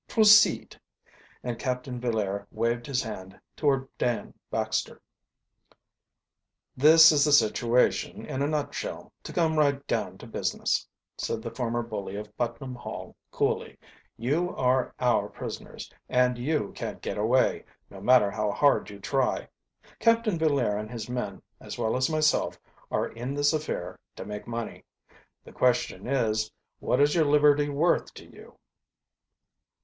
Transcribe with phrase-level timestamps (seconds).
[0.07, 0.79] Proceed,"
[1.43, 4.99] and Captain Villaire waved his hand toward Dan Baxter.
[6.75, 10.87] "This is the situation in a nutshell, to come right down to business,"
[11.17, 13.77] said the former bully of Putnam Hall coolly.
[14.17, 19.47] "You are our prisoners, and you can't get away, no matter how hard you try.
[19.99, 22.59] Captain Villaire and his men, as well as myself,
[22.89, 24.83] are in this affair to make money.
[25.43, 28.57] The question is, what is your liberty worth to you?"